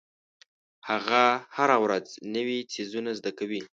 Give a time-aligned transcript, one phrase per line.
[0.89, 1.23] هغه
[1.57, 2.05] هره ورځ
[2.35, 3.61] نوې څیزونه زده کوي.